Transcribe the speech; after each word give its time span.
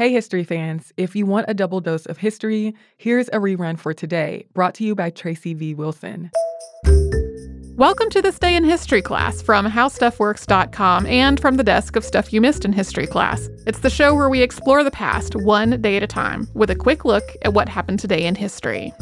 Hey, 0.00 0.12
history 0.12 0.44
fans. 0.44 0.94
If 0.96 1.14
you 1.14 1.26
want 1.26 1.44
a 1.46 1.52
double 1.52 1.82
dose 1.82 2.06
of 2.06 2.16
history, 2.16 2.74
here's 2.96 3.28
a 3.28 3.32
rerun 3.32 3.78
for 3.78 3.92
today, 3.92 4.46
brought 4.54 4.72
to 4.76 4.84
you 4.84 4.94
by 4.94 5.10
Tracy 5.10 5.52
V. 5.52 5.74
Wilson. 5.74 6.30
Welcome 7.76 8.08
to 8.08 8.22
this 8.22 8.38
day 8.38 8.56
in 8.56 8.64
history 8.64 9.02
class 9.02 9.42
from 9.42 9.66
howstuffworks.com 9.66 11.04
and 11.04 11.38
from 11.38 11.58
the 11.58 11.62
desk 11.62 11.96
of 11.96 12.04
Stuff 12.06 12.32
You 12.32 12.40
Missed 12.40 12.64
in 12.64 12.72
History 12.72 13.06
Class. 13.06 13.50
It's 13.66 13.80
the 13.80 13.90
show 13.90 14.14
where 14.14 14.30
we 14.30 14.40
explore 14.40 14.82
the 14.82 14.90
past 14.90 15.36
one 15.36 15.82
day 15.82 15.98
at 15.98 16.02
a 16.02 16.06
time 16.06 16.48
with 16.54 16.70
a 16.70 16.76
quick 16.76 17.04
look 17.04 17.24
at 17.42 17.52
what 17.52 17.68
happened 17.68 18.00
today 18.00 18.24
in 18.24 18.34
history. 18.34 18.94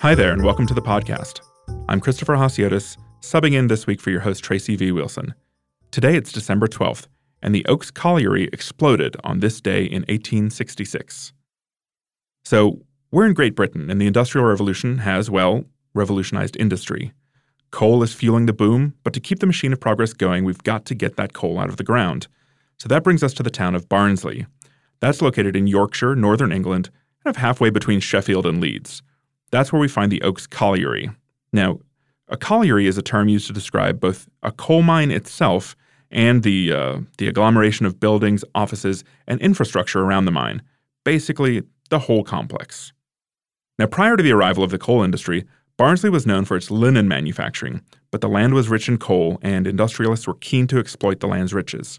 Hi 0.00 0.16
there, 0.16 0.32
and 0.32 0.42
welcome 0.42 0.66
to 0.66 0.74
the 0.74 0.82
podcast. 0.82 1.40
I'm 1.88 2.00
Christopher 2.00 2.34
Hasiotis, 2.34 2.96
subbing 3.20 3.52
in 3.52 3.68
this 3.68 3.86
week 3.86 4.00
for 4.00 4.10
your 4.10 4.22
host, 4.22 4.42
Tracy 4.42 4.74
V. 4.74 4.90
Wilson. 4.90 5.34
Today 5.94 6.16
it's 6.16 6.32
December 6.32 6.66
12th, 6.66 7.06
and 7.40 7.54
the 7.54 7.64
Oaks 7.66 7.92
Colliery 7.92 8.48
exploded 8.52 9.16
on 9.22 9.38
this 9.38 9.60
day 9.60 9.84
in 9.84 10.02
1866. 10.08 11.32
So, 12.44 12.80
we're 13.12 13.26
in 13.26 13.32
Great 13.32 13.54
Britain, 13.54 13.88
and 13.88 14.00
the 14.00 14.08
Industrial 14.08 14.44
Revolution 14.44 14.98
has, 14.98 15.30
well, 15.30 15.62
revolutionized 15.94 16.56
industry. 16.58 17.12
Coal 17.70 18.02
is 18.02 18.12
fueling 18.12 18.46
the 18.46 18.52
boom, 18.52 18.94
but 19.04 19.12
to 19.12 19.20
keep 19.20 19.38
the 19.38 19.46
machine 19.46 19.72
of 19.72 19.78
progress 19.78 20.12
going, 20.12 20.42
we've 20.42 20.64
got 20.64 20.84
to 20.86 20.96
get 20.96 21.14
that 21.14 21.32
coal 21.32 21.60
out 21.60 21.68
of 21.68 21.76
the 21.76 21.84
ground. 21.84 22.26
So 22.80 22.88
that 22.88 23.04
brings 23.04 23.22
us 23.22 23.32
to 23.34 23.44
the 23.44 23.48
town 23.48 23.76
of 23.76 23.88
Barnsley. 23.88 24.46
That's 24.98 25.22
located 25.22 25.54
in 25.54 25.68
Yorkshire, 25.68 26.16
northern 26.16 26.50
England, 26.50 26.90
kind 27.22 27.36
of 27.36 27.40
halfway 27.40 27.70
between 27.70 28.00
Sheffield 28.00 28.46
and 28.46 28.60
Leeds. 28.60 29.00
That's 29.52 29.72
where 29.72 29.80
we 29.80 29.86
find 29.86 30.10
the 30.10 30.22
Oaks 30.22 30.48
Colliery. 30.48 31.12
Now, 31.52 31.78
a 32.26 32.36
colliery 32.36 32.88
is 32.88 32.98
a 32.98 33.02
term 33.02 33.28
used 33.28 33.46
to 33.46 33.52
describe 33.52 34.00
both 34.00 34.28
a 34.42 34.50
coal 34.50 34.82
mine 34.82 35.12
itself 35.12 35.76
and 36.14 36.42
the, 36.42 36.72
uh, 36.72 36.98
the 37.18 37.28
agglomeration 37.28 37.84
of 37.84 38.00
buildings, 38.00 38.44
offices, 38.54 39.04
and 39.26 39.40
infrastructure 39.40 40.00
around 40.00 40.24
the 40.24 40.30
mine, 40.30 40.62
basically, 41.04 41.64
the 41.90 41.98
whole 41.98 42.24
complex. 42.24 42.92
Now, 43.78 43.86
prior 43.86 44.16
to 44.16 44.22
the 44.22 44.32
arrival 44.32 44.62
of 44.64 44.70
the 44.70 44.78
coal 44.78 45.02
industry, 45.02 45.44
Barnsley 45.76 46.08
was 46.08 46.24
known 46.24 46.44
for 46.44 46.56
its 46.56 46.70
linen 46.70 47.08
manufacturing, 47.08 47.82
but 48.12 48.20
the 48.20 48.28
land 48.28 48.54
was 48.54 48.68
rich 48.68 48.88
in 48.88 48.96
coal, 48.96 49.38
and 49.42 49.66
industrialists 49.66 50.26
were 50.26 50.34
keen 50.34 50.68
to 50.68 50.78
exploit 50.78 51.18
the 51.18 51.26
land's 51.26 51.52
riches. 51.52 51.98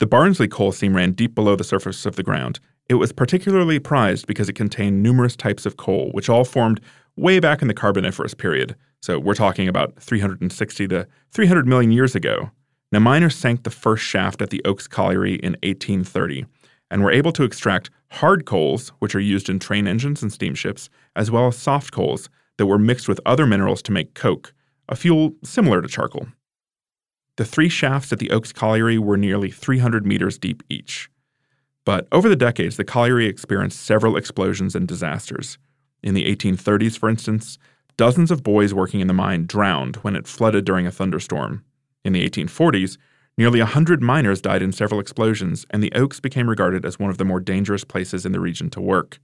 The 0.00 0.06
Barnsley 0.06 0.48
coal 0.48 0.72
seam 0.72 0.94
ran 0.94 1.12
deep 1.12 1.34
below 1.34 1.56
the 1.56 1.64
surface 1.64 2.04
of 2.04 2.16
the 2.16 2.22
ground. 2.22 2.60
It 2.90 2.94
was 2.94 3.12
particularly 3.12 3.78
prized 3.78 4.26
because 4.26 4.50
it 4.50 4.54
contained 4.54 5.02
numerous 5.02 5.34
types 5.34 5.64
of 5.64 5.78
coal, 5.78 6.10
which 6.12 6.28
all 6.28 6.44
formed 6.44 6.80
way 7.16 7.40
back 7.40 7.62
in 7.62 7.68
the 7.68 7.74
Carboniferous 7.74 8.34
period. 8.34 8.76
So 9.00 9.18
we're 9.18 9.34
talking 9.34 9.68
about 9.68 9.98
360 9.98 10.88
to 10.88 11.06
300 11.30 11.66
million 11.66 11.92
years 11.92 12.14
ago. 12.14 12.50
Now, 12.92 12.98
miners 12.98 13.36
sank 13.36 13.62
the 13.62 13.70
first 13.70 14.04
shaft 14.04 14.42
at 14.42 14.50
the 14.50 14.62
Oaks 14.64 14.88
Colliery 14.88 15.34
in 15.34 15.52
1830 15.62 16.46
and 16.90 17.04
were 17.04 17.12
able 17.12 17.32
to 17.32 17.44
extract 17.44 17.90
hard 18.10 18.44
coals, 18.44 18.88
which 18.98 19.14
are 19.14 19.20
used 19.20 19.48
in 19.48 19.60
train 19.60 19.86
engines 19.86 20.22
and 20.22 20.32
steamships, 20.32 20.90
as 21.14 21.30
well 21.30 21.46
as 21.46 21.56
soft 21.56 21.92
coals 21.92 22.28
that 22.56 22.66
were 22.66 22.78
mixed 22.78 23.08
with 23.08 23.20
other 23.24 23.46
minerals 23.46 23.80
to 23.82 23.92
make 23.92 24.14
coke, 24.14 24.52
a 24.88 24.96
fuel 24.96 25.34
similar 25.44 25.80
to 25.80 25.88
charcoal. 25.88 26.26
The 27.36 27.44
three 27.44 27.68
shafts 27.68 28.12
at 28.12 28.18
the 28.18 28.32
Oaks 28.32 28.52
Colliery 28.52 28.98
were 28.98 29.16
nearly 29.16 29.50
300 29.50 30.04
meters 30.04 30.36
deep 30.36 30.62
each. 30.68 31.08
But 31.84 32.06
over 32.12 32.28
the 32.28 32.36
decades, 32.36 32.76
the 32.76 32.84
colliery 32.84 33.26
experienced 33.26 33.80
several 33.80 34.16
explosions 34.16 34.74
and 34.74 34.86
disasters. 34.86 35.56
In 36.02 36.14
the 36.14 36.24
1830s, 36.24 36.98
for 36.98 37.08
instance, 37.08 37.56
dozens 37.96 38.30
of 38.30 38.42
boys 38.42 38.74
working 38.74 39.00
in 39.00 39.06
the 39.06 39.14
mine 39.14 39.46
drowned 39.46 39.96
when 39.96 40.16
it 40.16 40.26
flooded 40.26 40.64
during 40.64 40.86
a 40.86 40.90
thunderstorm. 40.90 41.64
In 42.04 42.12
the 42.12 42.28
1840s, 42.28 42.96
nearly 43.36 43.60
100 43.60 44.02
miners 44.02 44.40
died 44.40 44.62
in 44.62 44.72
several 44.72 45.00
explosions, 45.00 45.66
and 45.70 45.82
the 45.82 45.92
Oaks 45.92 46.20
became 46.20 46.48
regarded 46.48 46.84
as 46.84 46.98
one 46.98 47.10
of 47.10 47.18
the 47.18 47.24
more 47.24 47.40
dangerous 47.40 47.84
places 47.84 48.24
in 48.24 48.32
the 48.32 48.40
region 48.40 48.70
to 48.70 48.80
work. 48.80 49.18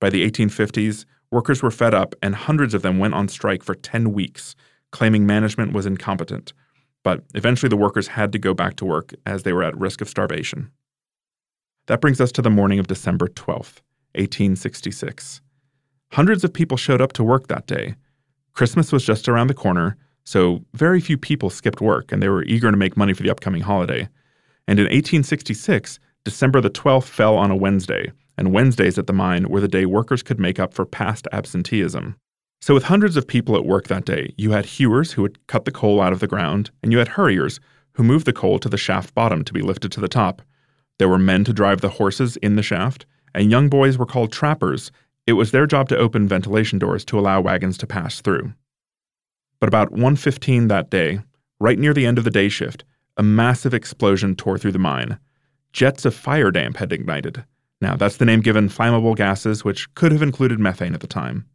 By 0.00 0.10
the 0.10 0.28
1850s, 0.30 1.04
workers 1.30 1.62
were 1.62 1.70
fed 1.70 1.94
up, 1.94 2.14
and 2.22 2.34
hundreds 2.34 2.74
of 2.74 2.82
them 2.82 2.98
went 2.98 3.14
on 3.14 3.28
strike 3.28 3.62
for 3.62 3.74
10 3.74 4.12
weeks, 4.12 4.54
claiming 4.92 5.26
management 5.26 5.72
was 5.72 5.86
incompetent. 5.86 6.52
But 7.02 7.22
eventually, 7.34 7.68
the 7.68 7.76
workers 7.76 8.08
had 8.08 8.32
to 8.32 8.38
go 8.38 8.52
back 8.52 8.76
to 8.76 8.84
work 8.84 9.14
as 9.24 9.42
they 9.42 9.52
were 9.52 9.62
at 9.62 9.78
risk 9.78 10.00
of 10.00 10.08
starvation. 10.08 10.70
That 11.86 12.00
brings 12.00 12.20
us 12.20 12.32
to 12.32 12.42
the 12.42 12.50
morning 12.50 12.78
of 12.78 12.88
December 12.88 13.28
12th, 13.28 13.80
1866. 14.14 15.40
Hundreds 16.12 16.44
of 16.44 16.52
people 16.52 16.76
showed 16.76 17.00
up 17.00 17.12
to 17.14 17.24
work 17.24 17.46
that 17.46 17.66
day. 17.66 17.94
Christmas 18.54 18.90
was 18.90 19.04
just 19.04 19.28
around 19.28 19.46
the 19.46 19.54
corner, 19.54 19.96
so 20.26 20.60
very 20.74 21.00
few 21.00 21.16
people 21.16 21.48
skipped 21.48 21.80
work 21.80 22.10
and 22.10 22.20
they 22.20 22.28
were 22.28 22.42
eager 22.44 22.70
to 22.70 22.76
make 22.76 22.96
money 22.96 23.14
for 23.14 23.22
the 23.22 23.30
upcoming 23.30 23.62
holiday. 23.62 24.08
And 24.66 24.78
in 24.80 24.86
1866, 24.86 26.00
December 26.24 26.60
the 26.60 26.68
12th 26.68 27.04
fell 27.04 27.36
on 27.36 27.52
a 27.52 27.56
Wednesday, 27.56 28.10
and 28.36 28.52
Wednesdays 28.52 28.98
at 28.98 29.06
the 29.06 29.12
mine 29.12 29.48
were 29.48 29.60
the 29.60 29.68
day 29.68 29.86
workers 29.86 30.24
could 30.24 30.40
make 30.40 30.58
up 30.58 30.74
for 30.74 30.84
past 30.84 31.28
absenteeism. 31.32 32.16
So, 32.60 32.74
with 32.74 32.84
hundreds 32.84 33.16
of 33.16 33.28
people 33.28 33.54
at 33.54 33.64
work 33.64 33.86
that 33.86 34.04
day, 34.04 34.34
you 34.36 34.50
had 34.50 34.66
hewers 34.66 35.12
who 35.12 35.22
would 35.22 35.46
cut 35.46 35.64
the 35.64 35.70
coal 35.70 36.00
out 36.00 36.12
of 36.12 36.18
the 36.18 36.26
ground, 36.26 36.72
and 36.82 36.90
you 36.90 36.98
had 36.98 37.08
hurriers 37.08 37.60
who 37.92 38.02
moved 38.02 38.26
the 38.26 38.32
coal 38.32 38.58
to 38.58 38.68
the 38.68 38.76
shaft 38.76 39.14
bottom 39.14 39.44
to 39.44 39.52
be 39.52 39.62
lifted 39.62 39.92
to 39.92 40.00
the 40.00 40.08
top. 40.08 40.42
There 40.98 41.08
were 41.08 41.18
men 41.18 41.44
to 41.44 41.52
drive 41.52 41.80
the 41.80 41.90
horses 41.90 42.36
in 42.38 42.56
the 42.56 42.62
shaft, 42.62 43.06
and 43.34 43.50
young 43.50 43.68
boys 43.68 43.96
were 43.98 44.06
called 44.06 44.32
trappers. 44.32 44.90
It 45.28 45.34
was 45.34 45.52
their 45.52 45.66
job 45.66 45.88
to 45.90 45.96
open 45.96 46.26
ventilation 46.26 46.80
doors 46.80 47.04
to 47.04 47.18
allow 47.18 47.40
wagons 47.40 47.78
to 47.78 47.86
pass 47.86 48.20
through. 48.20 48.52
But 49.66 49.74
about 49.74 49.98
1:15 49.98 50.68
that 50.68 50.90
day, 50.90 51.18
right 51.58 51.76
near 51.76 51.92
the 51.92 52.06
end 52.06 52.18
of 52.18 52.24
the 52.24 52.30
day 52.30 52.48
shift, 52.48 52.84
a 53.16 53.22
massive 53.24 53.74
explosion 53.74 54.36
tore 54.36 54.58
through 54.58 54.70
the 54.70 54.78
mine. 54.78 55.18
Jets 55.72 56.04
of 56.04 56.14
fire 56.14 56.52
damp 56.52 56.76
had 56.76 56.92
ignited. 56.92 57.42
Now, 57.80 57.96
that's 57.96 58.18
the 58.18 58.24
name 58.24 58.42
given 58.42 58.68
flammable 58.68 59.16
gases, 59.16 59.64
which 59.64 59.92
could 59.96 60.12
have 60.12 60.22
included 60.22 60.60
methane 60.60 60.94
at 60.94 61.00
the 61.00 61.08
time. 61.08 61.46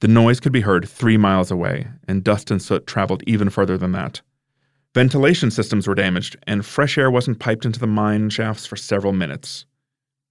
The 0.00 0.08
noise 0.08 0.38
could 0.38 0.52
be 0.52 0.60
heard 0.60 0.86
three 0.86 1.16
miles 1.16 1.50
away, 1.50 1.86
and 2.06 2.22
dust 2.22 2.50
and 2.50 2.60
soot 2.60 2.86
traveled 2.86 3.22
even 3.26 3.48
further 3.48 3.78
than 3.78 3.92
that. 3.92 4.20
Ventilation 4.92 5.50
systems 5.50 5.88
were 5.88 5.94
damaged, 5.94 6.36
and 6.46 6.62
fresh 6.66 6.98
air 6.98 7.10
wasn't 7.10 7.38
piped 7.38 7.64
into 7.64 7.80
the 7.80 7.86
mine 7.86 8.28
shafts 8.28 8.66
for 8.66 8.76
several 8.76 9.14
minutes. 9.14 9.64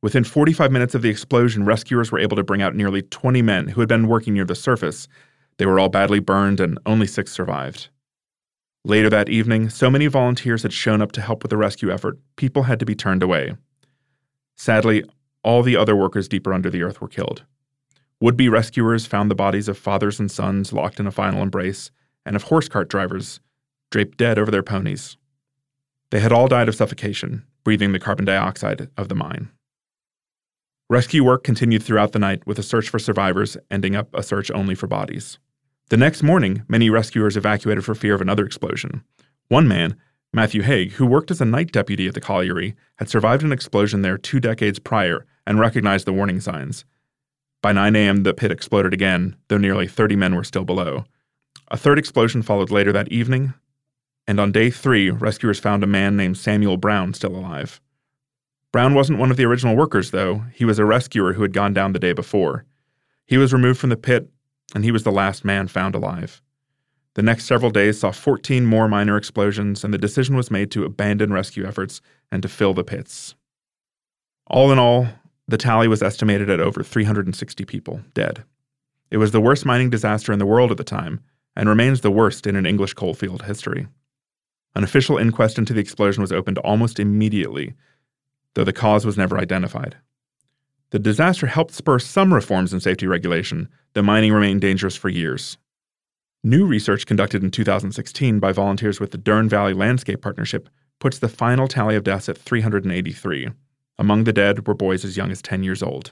Within 0.03 0.23
45 0.23 0.71
minutes 0.71 0.93
of 0.93 1.01
the 1.01 1.09
explosion, 1.09 1.65
rescuers 1.65 2.11
were 2.11 2.19
able 2.19 2.37
to 2.37 2.43
bring 2.43 2.61
out 2.61 2.75
nearly 2.75 3.01
20 3.01 3.41
men 3.41 3.69
who 3.69 3.81
had 3.81 3.89
been 3.89 4.07
working 4.07 4.35
near 4.35 4.45
the 4.45 4.53
surface 4.53 5.07
they 5.57 5.65
were 5.65 5.79
all 5.79 5.89
badly 5.89 6.19
burned, 6.19 6.59
and 6.59 6.79
only 6.85 7.07
six 7.07 7.31
survived. 7.31 7.89
Later 8.85 9.09
that 9.09 9.29
evening, 9.29 9.69
so 9.69 9.89
many 9.89 10.07
volunteers 10.07 10.63
had 10.63 10.73
shown 10.73 11.01
up 11.01 11.13
to 11.13 11.21
help 11.21 11.41
with 11.41 11.49
the 11.49 11.57
rescue 11.57 11.91
effort, 11.91 12.19
people 12.35 12.63
had 12.63 12.79
to 12.79 12.85
be 12.85 12.95
turned 12.95 13.23
away. 13.23 13.55
Sadly, 14.57 15.03
all 15.43 15.63
the 15.63 15.77
other 15.77 15.95
workers 15.95 16.27
deeper 16.27 16.53
under 16.53 16.69
the 16.69 16.83
earth 16.83 16.99
were 16.99 17.07
killed. 17.07 17.43
Would 18.19 18.35
be 18.35 18.49
rescuers 18.49 19.05
found 19.05 19.31
the 19.31 19.35
bodies 19.35 19.67
of 19.67 19.77
fathers 19.77 20.19
and 20.19 20.29
sons 20.29 20.73
locked 20.73 20.99
in 20.99 21.07
a 21.07 21.11
final 21.11 21.41
embrace, 21.41 21.91
and 22.25 22.35
of 22.35 22.43
horse 22.43 22.67
cart 22.67 22.89
drivers 22.89 23.39
draped 23.89 24.17
dead 24.17 24.37
over 24.37 24.51
their 24.51 24.63
ponies. 24.63 25.17
They 26.09 26.19
had 26.19 26.31
all 26.31 26.47
died 26.47 26.67
of 26.67 26.75
suffocation, 26.75 27.45
breathing 27.63 27.91
the 27.91 27.99
carbon 27.99 28.25
dioxide 28.25 28.89
of 28.97 29.09
the 29.09 29.15
mine. 29.15 29.49
Rescue 30.93 31.23
work 31.23 31.43
continued 31.43 31.81
throughout 31.81 32.11
the 32.11 32.19
night 32.19 32.45
with 32.45 32.59
a 32.59 32.61
search 32.61 32.87
for 32.87 32.99
survivors 32.99 33.57
ending 33.71 33.95
up 33.95 34.09
a 34.13 34.21
search 34.21 34.51
only 34.51 34.75
for 34.75 34.85
bodies. 34.85 35.39
The 35.89 35.97
next 35.97 36.21
morning, 36.21 36.61
many 36.67 36.91
rescuers 36.91 37.35
evacuated 37.35 37.83
for 37.83 37.95
fear 37.95 38.13
of 38.13 38.21
another 38.21 38.45
explosion. 38.45 39.03
One 39.47 39.67
man, 39.67 39.95
Matthew 40.33 40.61
Haig, 40.61 40.91
who 40.91 41.07
worked 41.07 41.31
as 41.31 41.41
a 41.41 41.45
night 41.45 41.71
deputy 41.71 42.07
at 42.07 42.13
the 42.13 42.21
colliery, 42.21 42.75
had 42.97 43.09
survived 43.09 43.41
an 43.41 43.51
explosion 43.51 44.03
there 44.03 44.19
two 44.19 44.39
decades 44.39 44.77
prior 44.77 45.25
and 45.47 45.59
recognized 45.59 46.05
the 46.05 46.13
warning 46.13 46.39
signs. 46.39 46.85
By 47.63 47.71
9 47.71 47.95
a.m., 47.95 48.21
the 48.21 48.35
pit 48.35 48.51
exploded 48.51 48.93
again, 48.93 49.35
though 49.47 49.57
nearly 49.57 49.87
30 49.87 50.15
men 50.15 50.35
were 50.35 50.43
still 50.43 50.63
below. 50.63 51.05
A 51.69 51.77
third 51.77 51.97
explosion 51.97 52.43
followed 52.43 52.69
later 52.69 52.91
that 52.91 53.11
evening, 53.11 53.55
and 54.27 54.39
on 54.39 54.51
day 54.51 54.69
three, 54.69 55.09
rescuers 55.09 55.59
found 55.59 55.83
a 55.83 55.87
man 55.87 56.15
named 56.15 56.37
Samuel 56.37 56.77
Brown 56.77 57.15
still 57.15 57.35
alive. 57.35 57.81
Brown 58.73 58.95
wasn't 58.95 59.19
one 59.19 59.29
of 59.29 59.37
the 59.37 59.45
original 59.45 59.75
workers, 59.75 60.09
though. 60.09 60.45
He 60.51 60.65
was 60.65 60.79
a 60.79 60.85
rescuer 60.85 61.33
who 61.33 61.43
had 61.43 61.53
gone 61.53 61.73
down 61.73 61.93
the 61.93 61.99
day 61.99 62.11
before. 62.11 62.65
He 63.27 63.37
was 63.37 63.53
removed 63.53 63.79
from 63.79 63.91
the 63.91 63.95
pit, 63.95 64.29
and 64.73 64.83
he 64.83 64.91
was 64.91 65.03
the 65.03 65.11
last 65.11 65.45
man 65.45 65.67
found 65.67 65.93
alive. 65.93 66.41
The 67.13 67.21
next 67.21 67.45
several 67.45 67.69
days 67.69 67.99
saw 67.99 68.11
14 68.11 68.65
more 68.65 68.87
minor 68.87 69.15
explosions, 69.15 69.83
and 69.83 69.93
the 69.93 69.99
decision 69.99 70.35
was 70.35 70.49
made 70.49 70.71
to 70.71 70.85
abandon 70.85 71.31
rescue 71.31 71.67
efforts 71.67 72.01
and 72.31 72.41
to 72.41 72.49
fill 72.49 72.73
the 72.73 72.83
pits. 72.83 73.35
All 74.47 74.71
in 74.71 74.79
all, 74.79 75.07
the 75.47 75.59
tally 75.59 75.87
was 75.87 76.01
estimated 76.01 76.49
at 76.49 76.59
over 76.59 76.81
360 76.81 77.65
people 77.65 78.01
dead. 78.15 78.43
It 79.11 79.17
was 79.17 79.29
the 79.29 79.41
worst 79.41 79.67
mining 79.67 79.91
disaster 79.91 80.33
in 80.33 80.39
the 80.39 80.47
world 80.47 80.71
at 80.71 80.77
the 80.77 80.83
time, 80.83 81.19
and 81.55 81.69
remains 81.69 82.01
the 82.01 82.09
worst 82.09 82.47
in 82.47 82.55
an 82.55 82.65
English 82.65 82.95
coalfield 82.95 83.43
history. 83.43 83.85
An 84.73 84.83
official 84.83 85.19
inquest 85.19 85.59
into 85.59 85.73
the 85.73 85.79
explosion 85.79 86.21
was 86.23 86.31
opened 86.31 86.57
almost 86.57 86.99
immediately, 86.99 87.75
though 88.55 88.63
the 88.63 88.73
cause 88.73 89.05
was 89.05 89.17
never 89.17 89.37
identified. 89.37 89.97
The 90.91 90.99
disaster 90.99 91.47
helped 91.47 91.73
spur 91.73 91.97
some 91.99 92.33
reforms 92.33 92.71
in 92.71 92.79
safety 92.79 93.07
regulation, 93.07 93.67
though 93.93 94.03
mining 94.03 94.31
remained 94.31 94.61
dangerous 94.61 94.95
for 94.95 95.09
years. 95.09 95.57
New 96.43 96.65
research 96.65 97.05
conducted 97.05 97.41
in 97.41 97.51
2016 97.51 98.39
by 98.39 98.51
volunteers 98.51 98.99
with 98.99 99.11
the 99.11 99.17
Dearne 99.17 99.49
Valley 99.49 99.73
Landscape 99.73 100.21
Partnership 100.21 100.69
puts 100.99 101.19
the 101.19 101.29
final 101.29 101.67
tally 101.67 101.95
of 101.95 102.03
deaths 102.03 102.29
at 102.29 102.37
383. 102.37 103.49
Among 103.97 104.25
the 104.25 104.33
dead 104.33 104.67
were 104.67 104.73
boys 104.73 105.05
as 105.05 105.17
young 105.17 105.31
as 105.31 105.41
10 105.41 105.63
years 105.63 105.81
old. 105.81 106.11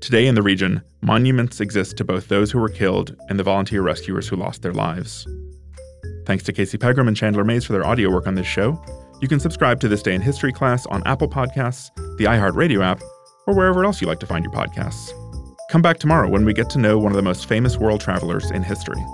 Today 0.00 0.28
in 0.28 0.36
the 0.36 0.42
region, 0.42 0.82
monuments 1.02 1.60
exist 1.60 1.96
to 1.96 2.04
both 2.04 2.28
those 2.28 2.52
who 2.52 2.60
were 2.60 2.68
killed 2.68 3.16
and 3.28 3.38
the 3.38 3.42
volunteer 3.42 3.82
rescuers 3.82 4.28
who 4.28 4.36
lost 4.36 4.62
their 4.62 4.72
lives. 4.72 5.26
Thanks 6.24 6.44
to 6.44 6.52
Casey 6.52 6.78
Pegram 6.78 7.08
and 7.08 7.16
Chandler 7.16 7.44
Mays 7.44 7.64
for 7.64 7.72
their 7.72 7.86
audio 7.86 8.10
work 8.10 8.26
on 8.26 8.34
this 8.34 8.46
show. 8.46 8.80
You 9.20 9.26
can 9.26 9.40
subscribe 9.40 9.80
to 9.80 9.88
This 9.88 10.02
Day 10.02 10.14
in 10.14 10.20
History 10.20 10.52
class 10.52 10.86
on 10.86 11.02
Apple 11.04 11.28
Podcasts, 11.28 11.92
the 12.18 12.24
iHeartRadio 12.24 12.84
app, 12.84 13.00
or 13.48 13.54
wherever 13.54 13.84
else 13.84 14.00
you 14.00 14.06
like 14.06 14.20
to 14.20 14.26
find 14.26 14.44
your 14.44 14.52
podcasts. 14.52 15.10
Come 15.70 15.82
back 15.82 15.98
tomorrow 15.98 16.28
when 16.28 16.44
we 16.44 16.52
get 16.52 16.70
to 16.70 16.78
know 16.78 17.00
one 17.00 17.10
of 17.10 17.16
the 17.16 17.22
most 17.22 17.46
famous 17.46 17.78
world 17.78 18.00
travelers 18.00 18.52
in 18.52 18.62
history. 18.62 19.04